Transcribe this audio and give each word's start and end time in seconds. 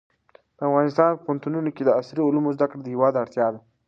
د 0.57 0.59
افغانستان 0.69 1.09
په 1.13 1.21
پوهنتونونو 1.25 1.69
کې 1.75 1.83
د 1.85 1.89
عصري 1.99 2.21
علومو 2.25 2.55
زده 2.55 2.65
کړه 2.69 2.81
د 2.83 2.87
هېواد 2.93 3.19
اړتیا 3.23 3.47
ده. 3.53 3.59